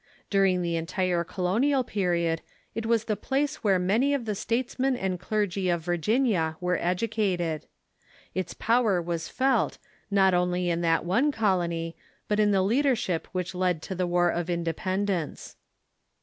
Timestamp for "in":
10.71-10.81, 12.39-12.49